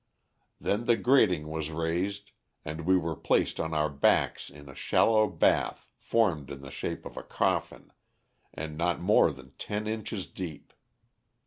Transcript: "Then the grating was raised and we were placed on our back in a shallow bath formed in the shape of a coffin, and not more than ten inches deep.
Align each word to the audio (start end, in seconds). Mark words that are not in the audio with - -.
"Then 0.59 0.85
the 0.85 0.95
grating 0.97 1.47
was 1.47 1.69
raised 1.69 2.31
and 2.65 2.87
we 2.87 2.97
were 2.97 3.15
placed 3.15 3.59
on 3.59 3.71
our 3.71 3.87
back 3.87 4.49
in 4.49 4.67
a 4.67 4.73
shallow 4.73 5.27
bath 5.27 5.91
formed 5.99 6.49
in 6.49 6.61
the 6.61 6.71
shape 6.71 7.05
of 7.05 7.17
a 7.17 7.21
coffin, 7.23 7.93
and 8.51 8.79
not 8.79 8.99
more 8.99 9.29
than 9.29 9.51
ten 9.59 9.85
inches 9.85 10.25
deep. 10.25 10.73